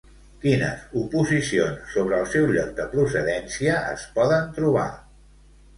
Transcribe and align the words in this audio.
Quines 0.45 0.95
oposicions 1.01 1.93
sobre 1.97 2.19
el 2.23 2.27
seu 2.33 2.49
lloc 2.57 2.73
de 2.81 2.89
procedència 2.97 3.79
es 3.95 4.11
poden 4.19 4.51
trobar? 4.59 4.93